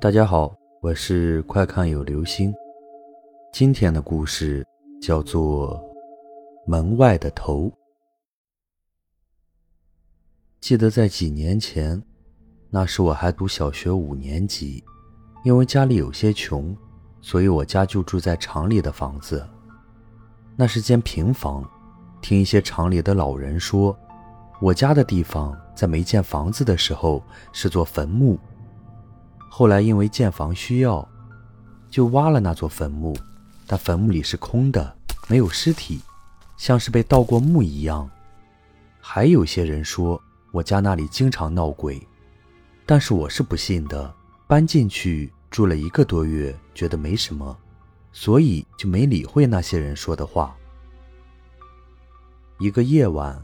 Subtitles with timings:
[0.00, 2.54] 大家好，我是快看有流星。
[3.52, 4.64] 今天的故事
[5.02, 5.76] 叫做
[6.70, 7.62] 《门外的头》。
[10.60, 12.00] 记得在几年前，
[12.70, 14.84] 那时我还读小学五年级，
[15.42, 16.76] 因为家里有些穷，
[17.20, 19.44] 所以我家就住在厂里的房子。
[20.54, 21.68] 那是间平房，
[22.22, 23.98] 听一些厂里的老人说，
[24.60, 27.20] 我家的地方在没建房子的时候
[27.52, 28.38] 是座坟墓。
[29.58, 31.08] 后来因为建房需要，
[31.90, 33.12] 就挖了那座坟墓，
[33.66, 36.00] 但坟墓里是空的，没有尸体，
[36.56, 38.08] 像是被盗过墓一样。
[39.00, 40.22] 还有些人说
[40.52, 42.00] 我家那里经常闹鬼，
[42.86, 44.14] 但是我是不信的。
[44.46, 47.58] 搬进去住了一个多月，觉得没什么，
[48.12, 50.54] 所以就没理会那些人说的话。
[52.60, 53.42] 一个夜晚，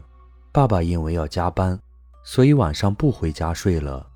[0.52, 1.76] 爸爸因为要加班，
[2.22, 4.13] 所以晚上不回家睡了。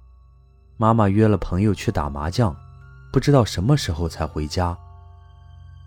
[0.80, 2.56] 妈妈约了朋友去打麻将，
[3.12, 4.79] 不知道什么时候才回家。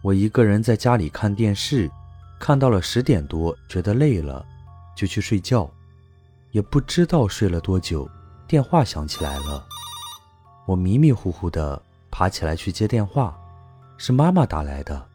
[0.02, 1.90] 我一个人在家里看电视，
[2.38, 4.46] 看到了十点多，觉得累了，
[4.94, 5.72] 就去睡觉。
[6.52, 8.06] 也不知道睡了多久，
[8.46, 9.66] 电话响起来了。
[10.66, 13.34] 我迷迷糊糊的爬起来去接电话，
[13.98, 15.08] 是妈妈打来的。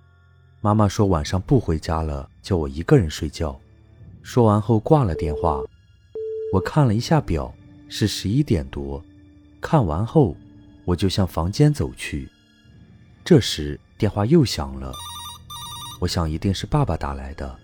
[0.63, 3.55] 妈妈说晚上不回家了，叫我一个人睡觉。
[4.23, 5.61] 说完后挂了电话。
[6.55, 7.53] 我看了一下表，
[7.91, 9.05] 是十一点多。
[9.61, 10.37] 看完后，
[10.85, 12.29] 我就向房间走去。
[13.25, 14.93] 这时电话又响了，
[16.01, 17.59] 我想一定是爸爸打来的，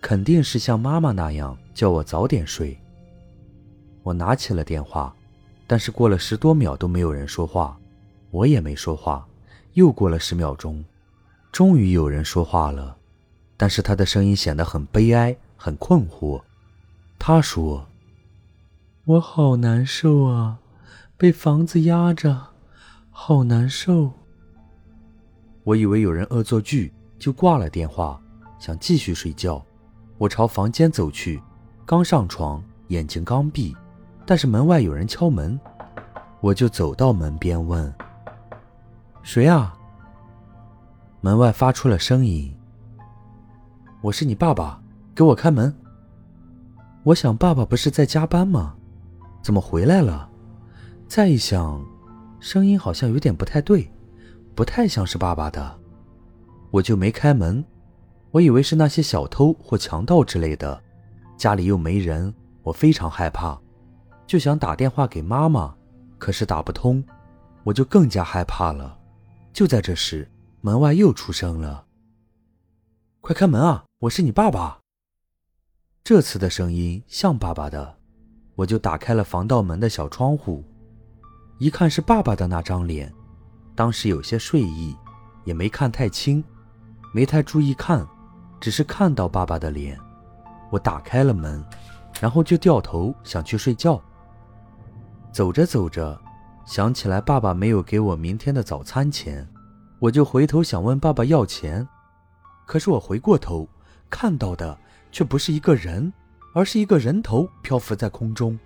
[0.00, 2.78] 肯定是像妈妈那样叫我早点睡。
[4.02, 5.14] 我拿起了电话，
[5.66, 7.78] 但是过了十多秒都没有人说话，
[8.30, 9.26] 我也没说话。
[9.72, 10.84] 又过了十秒钟，
[11.52, 12.96] 终于有人说话了，
[13.56, 16.42] 但是他的声音显得很悲哀，很困惑。
[17.18, 17.86] 他说
[19.04, 20.58] ：“我好难受啊。”
[21.18, 22.38] 被房子压着，
[23.10, 24.12] 好难受。
[25.64, 28.20] 我以为有人恶作剧，就挂了电话，
[28.58, 29.64] 想继续睡觉。
[30.18, 31.42] 我朝房间走去，
[31.86, 33.74] 刚上床，眼睛刚闭，
[34.26, 35.58] 但是门外有人敲门，
[36.42, 37.92] 我就走到门边问
[39.24, 39.74] ：“谁啊？”
[41.22, 42.54] 门外发出了声音
[44.02, 44.78] ：“我是你爸爸，
[45.14, 45.74] 给我开门。”
[47.04, 48.74] 我想，爸爸不是在加班吗？
[49.40, 50.28] 怎么回来了？
[51.08, 51.84] 再一想，
[52.40, 53.88] 声音好像有点不太对，
[54.56, 55.78] 不太像是爸爸的，
[56.70, 57.64] 我就没开门。
[58.32, 60.82] 我以为是那些小偷或强盗之类的，
[61.36, 63.58] 家里又没人，我非常害怕，
[64.26, 65.74] 就想打电话给妈妈，
[66.18, 67.02] 可是打不通，
[67.62, 68.98] 我就更加害怕了。
[69.52, 70.28] 就在这时，
[70.60, 71.86] 门外又出声了
[73.22, 74.80] ：“快开门啊，我是你爸爸。”
[76.02, 77.96] 这次的声音像爸爸的，
[78.56, 80.62] 我就打开了防盗门的小窗户。
[81.58, 83.10] 一看是爸爸的那张脸，
[83.74, 84.94] 当时有些睡意，
[85.44, 86.44] 也没看太清，
[87.14, 88.06] 没太注意看，
[88.60, 89.98] 只是看到爸爸的脸。
[90.70, 91.64] 我打开了门，
[92.20, 93.98] 然后就掉头想去睡觉。
[95.32, 96.20] 走着走着，
[96.66, 99.48] 想起来爸爸没有给我明天的早餐钱，
[99.98, 101.88] 我就回头想问爸爸要钱。
[102.66, 103.66] 可是我回过头
[104.10, 104.78] 看到的
[105.10, 106.12] 却不是一个人，
[106.52, 108.58] 而是一个人头漂浮在空中，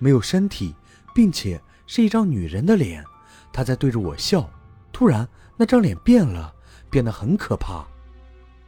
[0.00, 0.74] 没有身体，
[1.14, 1.62] 并且。
[1.94, 3.04] 是一张女人的脸，
[3.52, 4.48] 她在对着我笑。
[4.94, 6.50] 突然，那张脸变了，
[6.88, 7.86] 变得很可怕。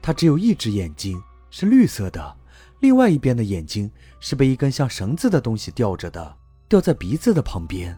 [0.02, 1.18] 她只有一只眼睛
[1.50, 2.36] 是绿色的，
[2.80, 3.90] 另外一边的眼睛
[4.20, 6.36] 是被一根像绳子的东西吊着的，
[6.68, 7.96] 吊在鼻子的旁边。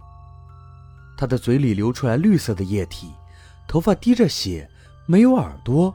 [1.17, 3.13] 她的嘴里流出来绿色的液体，
[3.67, 4.71] 头发滴着血，
[5.07, 5.93] 没有耳朵。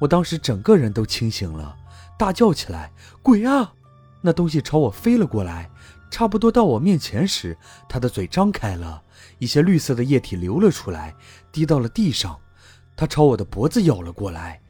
[0.00, 1.76] 我当时整个人都清醒了，
[2.18, 2.90] 大叫起来
[3.22, 3.72] ：“鬼啊！”
[4.20, 5.70] 那东西朝我飞了过来。
[6.12, 7.56] 差不多到我面前时，
[7.88, 9.02] 他的嘴张开了，
[9.38, 11.14] 一些绿色的液体流了出来，
[11.50, 12.38] 滴到了地上。
[12.94, 14.60] 他朝我的脖子咬了过来，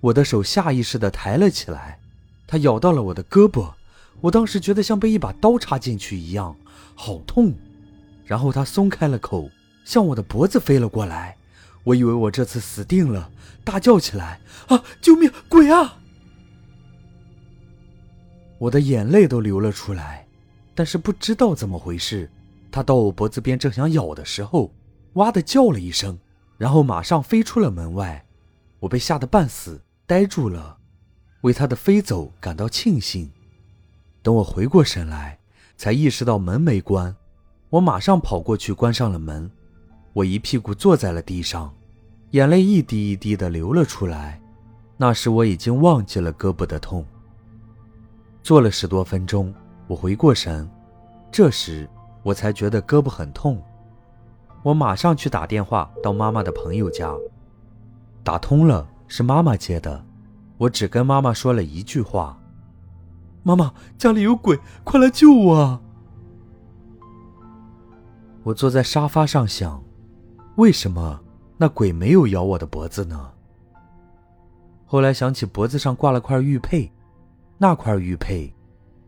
[0.00, 1.98] 我的手下意识地抬了起来。
[2.46, 3.72] 他咬到了我的胳膊，
[4.20, 6.54] 我当时觉得像被一把刀插进去一样，
[6.94, 7.52] 好痛。
[8.24, 9.50] 然后他松开了口，
[9.84, 11.36] 向我的脖子飞了过来。
[11.82, 13.32] 我以为我这次死定了，
[13.64, 14.40] 大叫起来
[14.70, 15.28] ：“啊，救命！
[15.48, 15.98] 鬼啊！”
[18.58, 20.28] 我的眼泪都流了出来。
[20.74, 22.30] 但是不知道怎么回事，
[22.70, 24.72] 他到我脖子边正想咬的时候，
[25.14, 26.18] 哇的叫了一声，
[26.56, 28.24] 然后马上飞出了门外。
[28.80, 30.78] 我被吓得半死，呆住了，
[31.42, 33.30] 为他的飞走感到庆幸。
[34.22, 35.38] 等我回过神来，
[35.76, 37.14] 才意识到门没关，
[37.70, 39.50] 我马上跑过去关上了门。
[40.12, 41.72] 我一屁股坐在了地上，
[42.30, 44.40] 眼泪一滴一滴的流了出来。
[44.96, 47.04] 那时我已经忘记了胳膊的痛。
[48.42, 49.52] 坐了十多分钟。
[49.92, 50.66] 我回过神，
[51.30, 51.86] 这时
[52.22, 53.62] 我才觉得胳膊很痛。
[54.62, 57.14] 我马上去打电话到妈妈的朋友家，
[58.24, 60.02] 打通了，是妈妈接的。
[60.56, 62.40] 我只跟妈妈说了一句话
[63.44, 65.82] ：“妈妈，家里有鬼，快来救我！”啊！”
[68.44, 69.84] 我坐在沙发上想，
[70.56, 71.20] 为什么
[71.58, 73.30] 那鬼没有咬我的脖子呢？
[74.86, 76.90] 后来想起脖子上挂了块玉佩，
[77.58, 78.54] 那块玉佩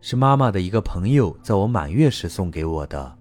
[0.07, 3.17] 是妈妈的一个朋友在我满月时送给我的，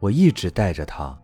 [0.00, 1.16] 我一直带着它，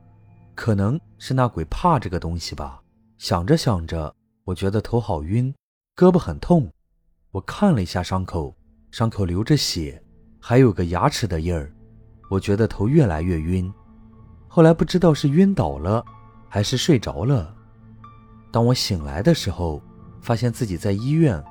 [0.54, 2.80] 可能是那鬼怕这个东西吧。
[3.19, 4.14] 想着想着，
[4.44, 5.52] 我觉得头好晕，
[5.96, 6.70] 胳膊很痛。
[7.32, 8.54] 我看了一下伤口，
[8.92, 10.00] 伤口流着血，
[10.38, 11.75] 还有个牙齿的印儿。
[12.30, 13.69] 我觉得头越来越晕。
[14.46, 16.04] 后来不知道是晕倒了，
[16.48, 17.52] 还是睡着了。
[18.52, 19.82] 当我醒来的时候，
[20.20, 21.42] 发现自己在医院，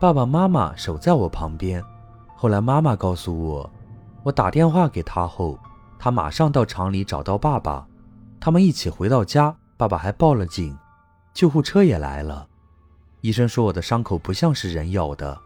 [0.00, 1.84] 爸爸妈妈守在我旁边。
[2.42, 3.70] 后来妈妈告诉我，
[4.24, 5.56] 我打电话给他后，
[5.96, 7.86] 他马上到厂里找到爸爸，
[8.40, 10.76] 他们一起回到家，爸爸还报了警，
[11.32, 12.48] 救护车也来了。
[13.20, 15.40] 医生说我的伤口不像是人咬的，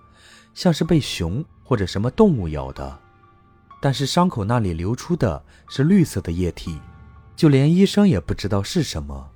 [0.54, 2.98] 像是被熊或者什么动物咬的，
[3.78, 6.80] 但是伤口那里流出的是绿色的液体。
[7.36, 9.28] 就连医生也不知道是什么。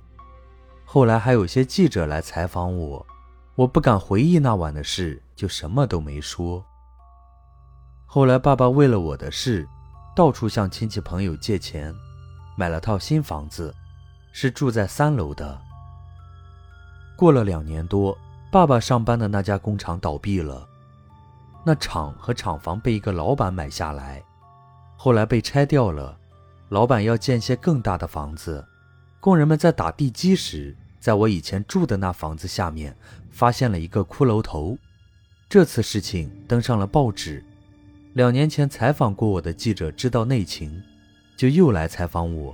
[0.83, 3.05] 后来还有些记者来采访我，
[3.53, 6.65] 我不敢回忆那晚的事，就什么都没说。
[8.13, 9.65] 后来爸爸为了我的事，
[10.13, 11.95] 到处向亲戚朋友借钱，
[12.57, 13.73] 买了套新房子，
[14.33, 15.57] 是住在三楼的。
[17.15, 18.17] 过了两年多，
[18.51, 20.67] 爸爸上班的那家工厂倒闭了，
[21.65, 24.21] 那厂和厂房被一个老板买下来，
[24.97, 26.17] 后来被拆掉了。
[26.67, 28.67] 老板要建些更大的房子，
[29.21, 32.93] 工人们在打地基时，在我以前住的那房子下面
[33.29, 34.77] 发现了一个骷髅头。
[35.47, 37.41] 这次事情登上了报纸，
[38.13, 40.81] 两年前采访过我的记者知道内情，
[41.37, 42.53] 就又来采访我，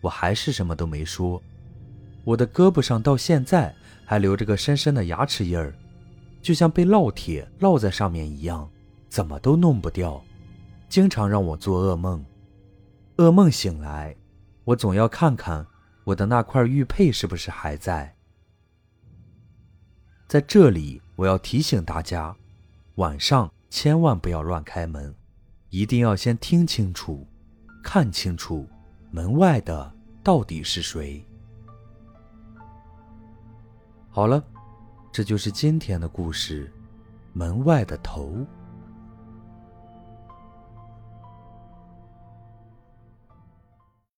[0.00, 1.42] 我还是什么都没说。
[2.24, 3.74] 我的胳膊上到现在
[4.06, 5.74] 还留着个深深的牙齿印儿，
[6.40, 8.66] 就像被烙铁烙在上面一样，
[9.10, 10.24] 怎么都弄不掉，
[10.88, 12.24] 经常让我做噩梦。
[13.18, 14.16] 噩梦醒来，
[14.64, 15.66] 我总要看看
[16.04, 18.14] 我的那块玉佩是不是还在。
[20.26, 22.34] 在这里，我要提醒大家，
[22.94, 25.12] 晚上千万不要乱开门，
[25.68, 27.26] 一定要先听清楚、
[27.82, 28.68] 看清楚
[29.10, 29.92] 门外的
[30.22, 31.26] 到底是谁。
[34.10, 34.40] 好了，
[35.10, 36.72] 这就是今天的故事，
[37.32, 38.46] 门外的头。